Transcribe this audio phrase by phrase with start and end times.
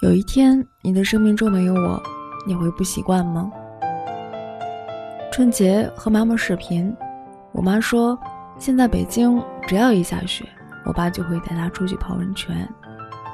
[0.00, 2.02] 有一天，你的生命中没有我，
[2.46, 3.52] 你会不习惯吗？
[5.30, 6.96] 春节和妈妈视频，
[7.52, 8.18] 我妈说，
[8.58, 10.42] 现在北京只要一下雪，
[10.86, 12.66] 我爸就会带她出去泡温泉，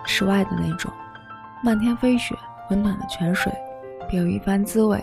[0.05, 0.91] 室外的那种，
[1.63, 2.35] 漫天飞雪，
[2.71, 3.53] 温暖的泉水，
[4.11, 5.01] 别有一番滋味。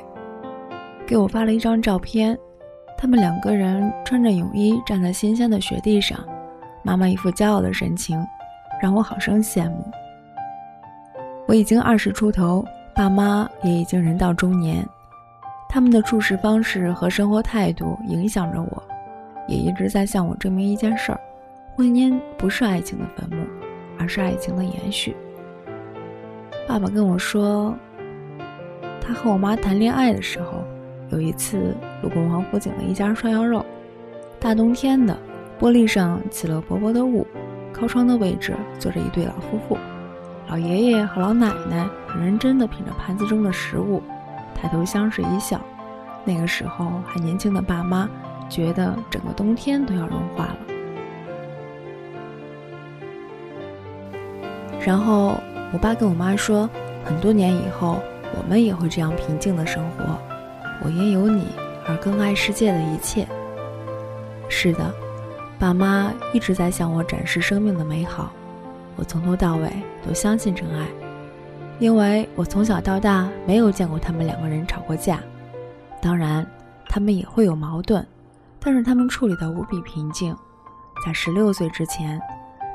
[1.07, 2.38] 给我发了一张照片，
[2.98, 6.20] 他们两个人穿着泳衣站在新鲜的雪地上，
[6.84, 8.21] 妈妈一副骄傲的神情，
[8.82, 9.89] 让我好生羡慕。
[11.45, 12.65] 我已经二十出头，
[12.95, 14.88] 爸妈也已经人到中年，
[15.69, 18.83] 他们的处事方式和生活态度影响着我，
[19.47, 21.19] 也一直在向我证明一件事儿：
[21.75, 23.45] 婚姻不是爱情的坟墓，
[23.99, 25.16] 而是爱情的延续。
[26.66, 27.75] 爸爸跟我说，
[29.02, 30.63] 他和我妈谈恋爱的时候，
[31.09, 33.66] 有一次路过王府井的一家涮羊肉，
[34.39, 35.16] 大冬天的，
[35.59, 37.27] 玻璃上起了薄薄的雾，
[37.73, 39.77] 靠窗的位置坐着一对老夫妇。
[40.47, 44.03] 老爷爷和老奶奶很认真地品着盘子中的食物，
[44.53, 45.59] 抬头相视一笑。
[46.23, 48.08] 那个时候还年轻的爸妈
[48.50, 50.58] 觉得整个冬天都要融化了。
[54.85, 55.35] 然后
[55.72, 56.69] 我爸跟我妈说，
[57.03, 58.00] 很多年以后
[58.38, 60.03] 我们也会这样平静的生活。
[60.83, 61.47] 我因有你
[61.88, 63.28] 而更爱世界的一切。
[64.50, 64.94] 是的，
[65.57, 68.31] 爸妈一直在向我展示生命的美好。
[68.95, 69.69] 我从头到尾
[70.05, 70.88] 都相信真爱，
[71.80, 75.19] 因为我从小到大没有见过他们两个人吵过架。
[76.02, 76.45] 当然，
[76.88, 78.05] 他们也会有矛盾，
[78.59, 80.35] 但是他们处理得无比平静。
[81.05, 82.22] 在十六岁之前，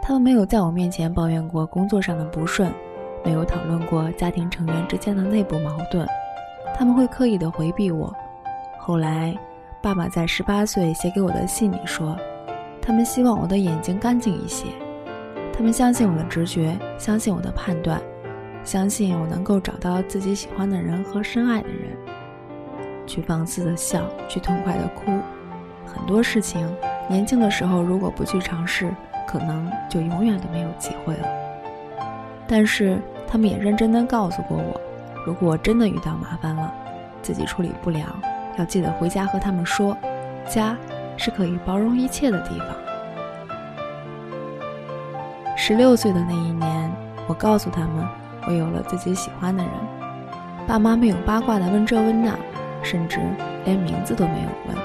[0.03, 2.73] 他们没有在我面前抱怨过工作上的不顺，
[3.25, 6.07] 没有讨论过家庭成员之间的内部矛盾。
[6.77, 8.13] 他们会刻意的回避我。
[8.79, 9.39] 后来，
[9.81, 12.17] 爸爸在十八岁写给我的信里说，
[12.83, 14.67] 他们希望我的眼睛干净一些。
[15.59, 18.01] 他们相信我的直觉，相信我的判断，
[18.63, 21.99] 相信我能够找到自己喜欢的人和深爱的人，
[23.09, 25.11] 去放肆的笑，去痛快的哭。
[25.85, 26.73] 很多事情，
[27.09, 28.95] 年轻的时候如果不去尝试，
[29.27, 31.27] 可能就永远都没有机会了。
[32.47, 32.97] 但是
[33.27, 34.81] 他们也认真的告诉过我，
[35.27, 36.73] 如果真的遇到麻烦了，
[37.21, 38.17] 自己处理不了，
[38.59, 39.99] 要记得回家和他们说，
[40.49, 40.77] 家
[41.17, 42.69] 是可以包容一切的地方。
[45.69, 46.91] 十六岁的那一年，
[47.27, 48.03] 我告诉他们，
[48.47, 49.73] 我有了自己喜欢的人。
[50.67, 52.35] 爸妈没有八卦的问这问那，
[52.83, 53.21] 甚至
[53.67, 54.77] 连名字都没有问。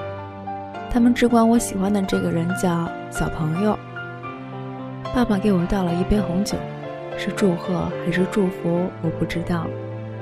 [0.90, 3.78] 他们只管我喜欢的这个人叫小朋友。
[5.14, 6.58] 爸爸给我倒了一杯红酒，
[7.16, 9.66] 是祝贺还是祝福，我不知道。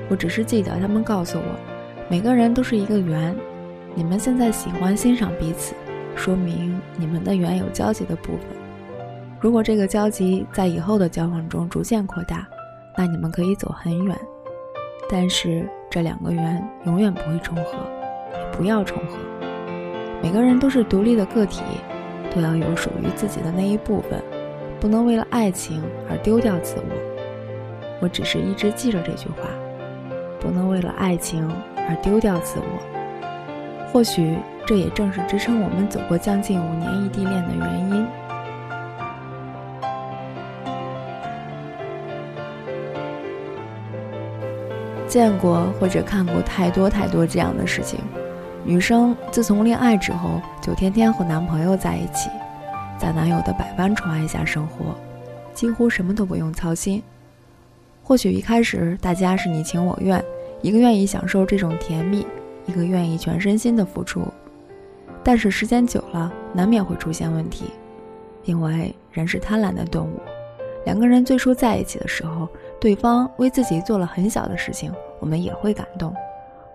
[0.09, 1.59] 我只是记得他们告诉我，
[2.07, 3.35] 每个人都是一个圆。
[3.95, 5.75] 你们现在喜欢欣赏彼此，
[6.15, 8.62] 说明你们的缘有交集的部分。
[9.43, 12.47] 如果这个交集在以后的交往中逐渐扩大，
[12.97, 14.17] 那你们可以走很远。
[15.09, 17.73] 但是这两个圆永远不会重合，
[18.37, 19.17] 也不要重合。
[20.21, 21.61] 每个人都是独立的个体，
[22.33, 24.23] 都要有属于自己的那一部分，
[24.79, 27.97] 不能为了爱情而丢掉自我。
[27.99, 29.49] 我只是一直记着这句话：
[30.39, 31.45] 不能为了爱情
[31.89, 33.91] 而丢掉自我。
[33.91, 38.07] 或许这也正是支撑我们走过将近五年异地恋的原因。
[45.13, 47.99] 见过或者看过太多太多这样的事情，
[48.65, 52.31] 女生自从恋爱之后，就天天和男朋友在一起，
[52.97, 54.95] 在男友的百般宠爱下生活，
[55.53, 56.99] 几乎什么都不用操心。
[58.01, 60.19] 或许一开始大家是你情我愿，
[60.63, 62.25] 一个愿意享受这种甜蜜，
[62.65, 64.25] 一个愿意全身心的付出，
[65.23, 67.65] 但是时间久了，难免会出现问题，
[68.45, 70.19] 因为人是贪婪的动物。
[70.85, 72.49] 两个人最初在一起的时候。
[72.83, 76.13] 对方为自己做了很小的事情，我们也会感动。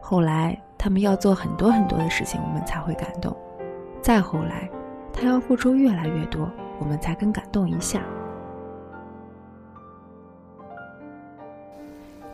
[0.01, 3.37] 后来他们要做很多很多的事情，我们才会感动。
[4.01, 4.71] 再后来，
[5.13, 8.01] 他要付出越来越多，我们才肯感动一下。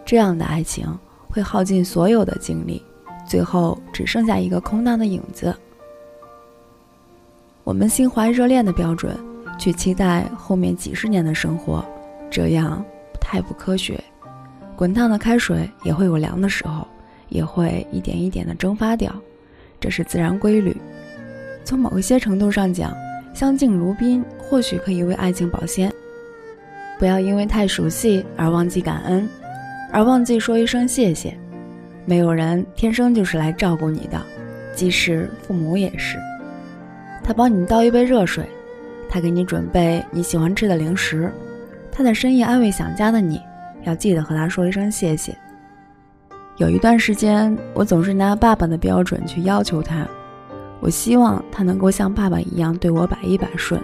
[0.04, 0.86] 这样的爱情
[1.28, 2.80] 会耗尽所有的精力，
[3.26, 5.52] 最后只剩下一个空荡的影子。
[7.64, 9.18] 我们心怀热恋的标准，
[9.58, 11.84] 去期待后面几十年的生活，
[12.30, 12.80] 这样。
[13.34, 13.98] 太不科学，
[14.76, 16.86] 滚烫的开水也会有凉的时候，
[17.30, 19.12] 也会一点一点的蒸发掉，
[19.80, 20.72] 这是自然规律。
[21.64, 22.94] 从某一些程度上讲，
[23.34, 25.92] 相敬如宾或许可以为爱情保鲜。
[26.96, 29.28] 不要因为太熟悉而忘记感恩，
[29.90, 31.36] 而忘记说一声谢谢。
[32.04, 34.22] 没有人天生就是来照顾你的，
[34.76, 36.16] 即使父母也是。
[37.24, 38.48] 他帮你倒一杯热水，
[39.08, 41.32] 他给你准备你喜欢吃的零食。
[41.96, 43.40] 他在深夜安慰想家的你，
[43.84, 45.32] 要记得和他说一声谢谢。
[46.56, 50.04] 有一段时间，我总是拿爸爸的标准去要求他，
[50.80, 53.80] 我希望他能够像爸爸一样对我百依百顺。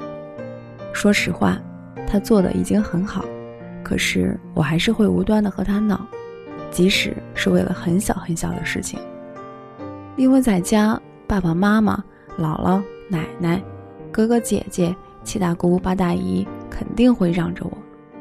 [0.93, 1.57] 说实话，
[2.05, 3.25] 他做的已经很好，
[3.85, 6.05] 可是我还是会无端的和他闹，
[6.73, 8.99] 即使是为了很小很小的事情。
[10.17, 12.03] 因为在家，爸爸妈妈、
[12.37, 13.63] 姥姥、奶奶、
[14.11, 17.79] 哥哥姐姐、七大姑八大姨肯定会让着我，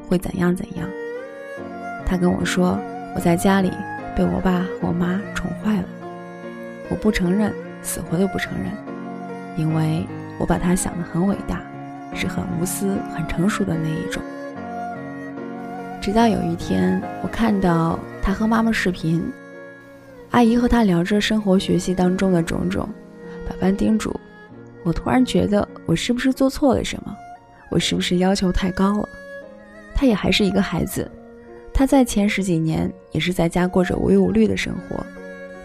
[0.09, 0.89] 会怎样怎样。
[2.05, 2.77] 他跟我说，
[3.15, 3.71] 我在家里
[4.15, 5.85] 被我爸和我妈宠坏了，
[6.89, 8.69] 我不承认，死活都不承认，
[9.55, 10.05] 因为
[10.37, 11.61] 我把他想得很伟大。
[12.15, 14.19] 是很无私、很成熟的那一种。
[16.01, 19.23] 直到有一天，我看到他和妈妈视频，
[20.31, 22.89] 阿姨和他聊着生活、学习当中的种种，
[23.47, 24.19] 百般叮嘱。
[24.83, 27.15] 我突然觉得，我是不是做错了什么？
[27.69, 29.09] 我是不是要求太高了？
[29.99, 31.11] 他也还是一个孩子，
[31.73, 35.05] 他在前十几年也是在家过着无忧无虑的生活。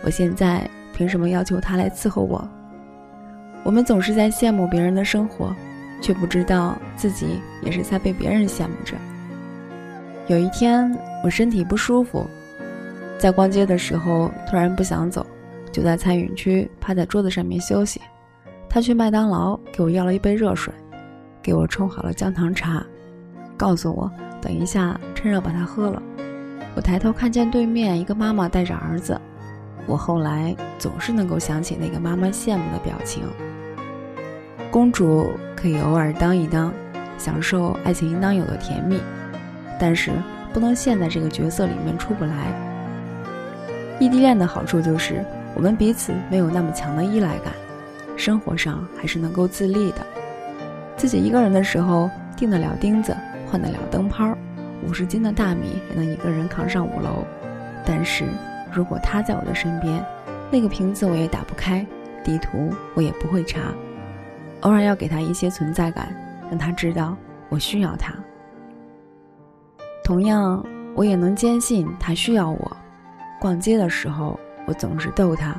[0.03, 2.45] 我现在凭什么要求他来伺候我？
[3.63, 5.55] 我们总是在羡慕别人的生活。
[6.03, 8.95] 却不知道自己也是在被别人羡慕着。
[10.27, 12.27] 有一天，我身体不舒服，
[13.17, 15.25] 在逛街的时候突然不想走，
[15.73, 18.03] 就在餐饮区趴在桌子上面休息。
[18.69, 20.75] 他去麦当劳给我要了一杯热水，
[21.41, 22.85] 给我冲好了姜糖茶，
[23.65, 24.11] 告诉我
[24.43, 26.03] 等一下趁热把它喝了。
[26.77, 29.19] 我抬头看见对面一个妈妈带着儿子，
[29.87, 33.23] 我后来总是能够想起那个妈妈羡慕的表情。
[34.71, 36.71] 公主可以偶尔当一当，
[37.17, 39.01] 享受爱情应当有的甜蜜，
[39.81, 40.11] 但是
[40.53, 42.53] 不能陷在这个角色里面出不来。
[43.99, 45.25] 异地恋的好处就是
[45.55, 47.55] 我们彼此没有那么强的依赖感，
[48.15, 50.05] 生活上还是能够自立的。
[50.99, 53.17] 自己一个人的时候钉得了钉子，
[53.55, 54.37] 换得了灯泡，
[54.83, 57.25] 五十斤的大米也能一个人扛上五楼。
[57.87, 58.25] 但是
[58.73, 60.05] 如果他在我的身边，
[60.51, 61.87] 那个瓶子我也打不开，
[62.25, 63.61] 地图我也不会查。
[64.62, 66.12] 偶尔要给他一些存在感，
[66.51, 67.17] 让他知道
[67.49, 68.12] 我需要他。
[70.03, 70.67] 同样，
[70.97, 72.77] 我也能坚信他需要我。
[73.41, 74.37] 逛街的时候，
[74.67, 75.55] 我总是逗他，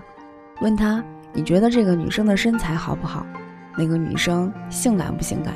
[0.59, 1.01] 问他
[1.31, 3.25] ：“你觉得这个女生的身材好不好？
[3.77, 5.53] 那个女生性感不性感？”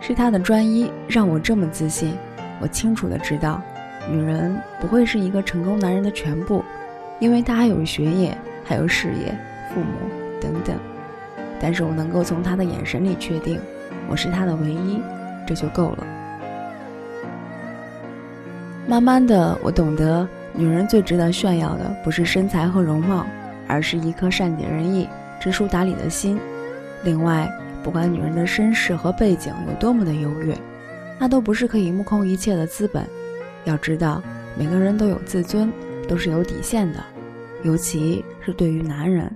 [0.00, 2.14] 是他的专一让我这么自信。
[2.60, 3.62] 我清楚的知道，
[4.10, 6.64] 女人不会是一个成功男人的全部，
[7.18, 9.36] 因为他还有学业，还有事业、
[9.72, 9.86] 父母
[10.40, 10.76] 等等。
[11.60, 13.60] 但是我能够从他的眼神里确定，
[14.08, 15.00] 我是他的唯一，
[15.46, 16.06] 这就够了。
[18.86, 23.24] 慢慢的，我懂得，女人最值得炫耀的不是身材和容貌，
[23.68, 25.08] 而是一颗善解人意、
[25.38, 26.38] 知书达理的心。
[27.04, 27.48] 另外，
[27.82, 30.56] 不管女人的身世和背景有多么的优越，
[31.18, 33.04] 那都不是可以目空一切的资本。
[33.64, 34.22] 要知道，
[34.56, 35.72] 每个人都有自尊，
[36.08, 37.02] 都是有底线的，
[37.62, 39.30] 尤其是对于男人。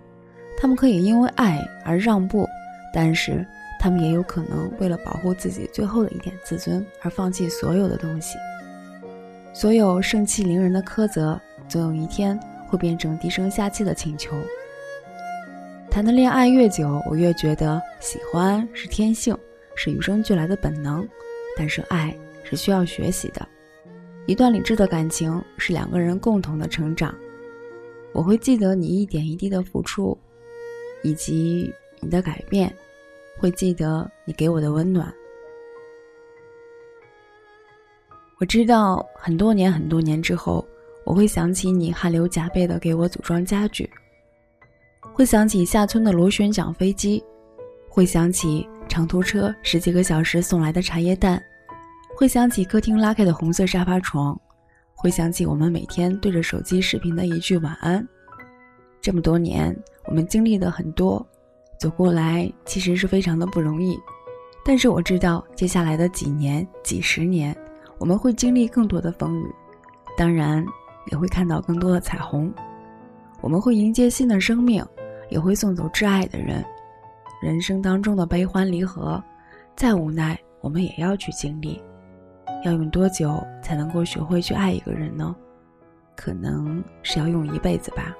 [0.56, 2.48] 他们可以因为爱而让步，
[2.92, 3.44] 但是
[3.78, 8.38] 他们也有可能为了保护自己最后的一点自尊而放弃所有的东西。
[9.52, 14.36] 所有盛气凌人的苛责，总有一天会变成低声下气的请求。
[15.94, 19.38] 谈的恋爱越久，我越觉得喜欢是天性，
[19.76, 21.08] 是与生俱来的本能，
[21.56, 22.12] 但是爱
[22.42, 23.46] 是需要学习的。
[24.26, 27.14] 一段理智的感情是两个人共同的成长。
[28.12, 30.18] 我会记得你一点一滴的付出。
[31.04, 32.74] 以及你的改变，
[33.38, 35.14] 会记得你给我的温暖。
[38.40, 40.66] 我知道很多年很多年之后，
[41.04, 43.88] 我会想起你汗流浃背的给我组装家具，
[45.14, 47.22] 会想起下村的螺旋桨飞机，
[47.88, 51.40] 会想起长途车十几个小时送来的茶叶蛋，
[52.16, 54.36] 会想起客厅拉开的红色沙发床，
[54.92, 58.06] 会想起我们每天对着手机视频的一句晚安。
[59.00, 59.74] 这么多年。
[60.06, 61.26] 我们经历的很多，
[61.78, 63.98] 走过来其实是非常的不容易，
[64.62, 67.56] 但是我知道接下来的几年、几十年，
[67.96, 69.46] 我们会经历更多的风雨，
[70.14, 70.62] 当然
[71.10, 72.52] 也会看到更多的彩虹。
[73.40, 74.84] 我们会迎接新的生命，
[75.28, 76.64] 也会送走挚爱的人。
[77.42, 79.22] 人生当中的悲欢离合，
[79.76, 81.82] 再无奈我们也要去经历。
[82.64, 85.34] 要用多久才能够学会去爱一个人呢？
[86.16, 88.14] 可能是要用一辈子吧。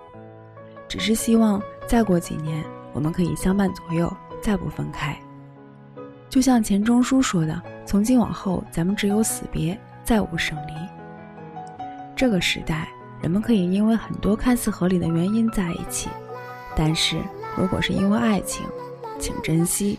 [0.87, 5.17] 只是希望再过几年，我们可以相伴左右，再不分开。
[6.29, 10.73] 就像钱钟书说的：“从今往后，咱们只有死别，再无生离。”
[12.15, 12.89] 这个时代，
[13.23, 16.11] 人们可以因为很多看似合理的原因在一起，
[16.76, 17.21] 但是
[17.57, 18.66] 如果是因为爱情，
[19.19, 19.99] 请珍惜。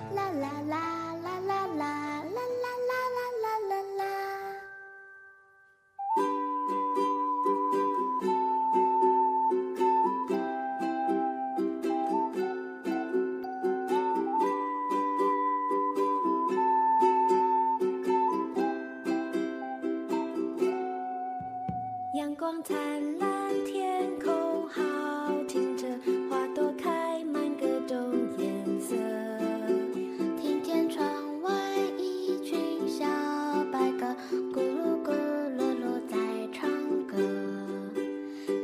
[34.53, 35.11] 咕噜咕
[35.57, 36.17] 噜噜在
[36.51, 36.69] 唱
[37.07, 37.15] 歌，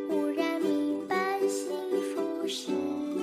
[0.09, 1.71] 忽然明白幸
[2.13, 2.71] 福是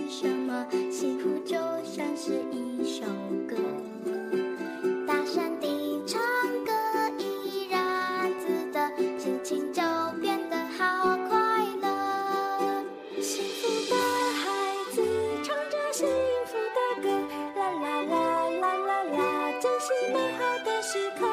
[0.08, 3.04] 什么，幸福就像是一首
[3.46, 3.56] 歌，
[5.06, 6.20] 大声地唱
[6.64, 6.72] 歌，
[7.18, 9.82] 怡然自得，心情就
[10.20, 12.84] 变得好快乐。
[13.20, 13.96] 幸福的
[14.40, 15.02] 孩子
[15.42, 16.08] 唱着幸
[16.46, 17.06] 福的歌，
[17.60, 21.27] 啦啦啦啦啦啦，珍惜美好的时刻。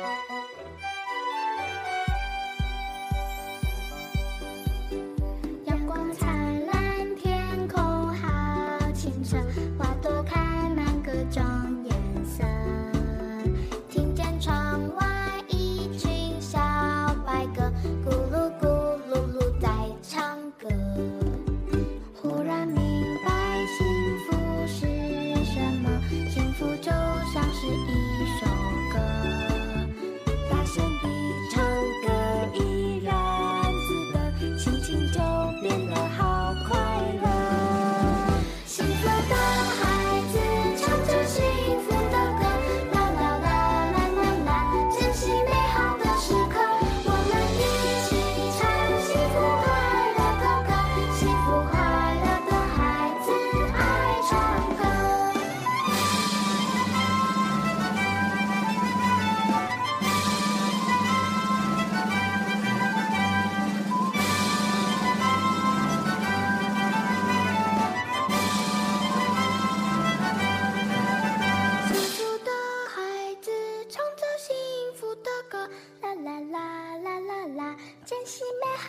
[0.00, 0.39] Bye.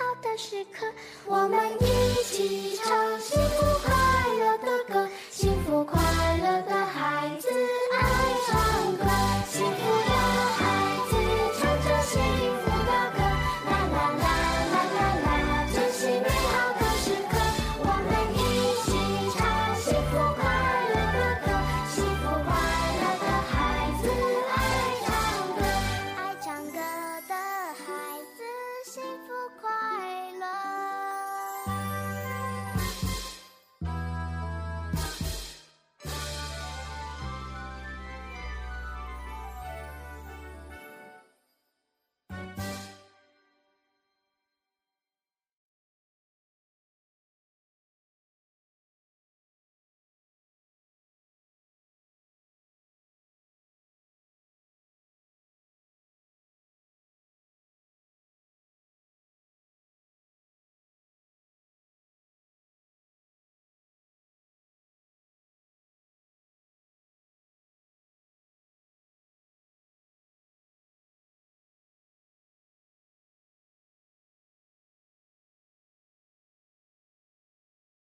[0.02, 0.92] 好的时刻，
[1.28, 3.91] 我们一起唱幸福。